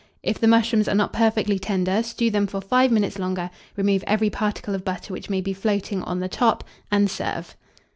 [0.23, 4.31] If the mushrooms are not perfectly tender, stew them for 5 minutes longer, remove every
[4.31, 7.55] particle of butter which may be floating on the top, and serve.